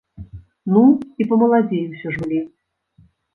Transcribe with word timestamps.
Ну, 0.73 0.81
і 1.23 1.27
памаладзей 1.33 1.83
усё 1.91 2.07
ж 2.17 2.23
былі. 2.23 2.41